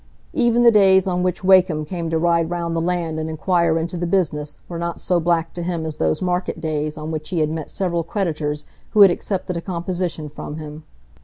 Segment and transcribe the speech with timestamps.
[0.33, 3.97] Even the days on which Wakem came to ride round the land and inquire into
[3.97, 7.39] the business were not so black to him as those market days on which he
[7.39, 10.85] had met several creditors who had accepted a composition from him.